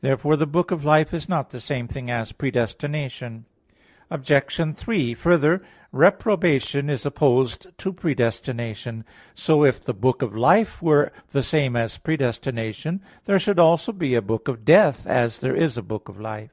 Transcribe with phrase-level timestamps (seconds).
[0.00, 3.44] Therefore the book of life is not the same thing as predestination.
[4.10, 4.74] Obj.
[4.74, 5.60] 3: Further,
[5.92, 9.04] reprobation is opposed to predestination.
[9.34, 14.14] So, if the book of life were the same as predestination, there should also be
[14.14, 16.52] a book of death, as there is a book of life.